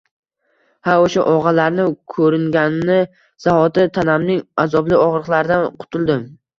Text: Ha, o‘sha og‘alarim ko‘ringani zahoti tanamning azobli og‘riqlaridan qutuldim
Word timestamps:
Ha, 0.87 0.95
o‘sha 1.03 1.25
og‘alarim 1.33 1.91
ko‘ringani 2.15 2.97
zahoti 3.47 3.87
tanamning 4.01 4.45
azobli 4.69 5.03
og‘riqlaridan 5.09 5.73
qutuldim 5.83 6.31